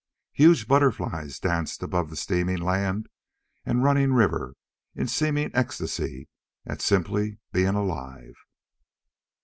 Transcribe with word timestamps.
Huge 0.33 0.67
butterflies 0.67 1.37
danced 1.37 1.83
above 1.83 2.09
the 2.09 2.15
steaming 2.15 2.57
land 2.57 3.07
and 3.67 3.83
running 3.83 4.13
river 4.13 4.55
in 4.95 5.07
seeming 5.07 5.51
ecstasy 5.53 6.27
at 6.65 6.81
simply 6.81 7.37
being 7.51 7.75
alive. 7.75 8.33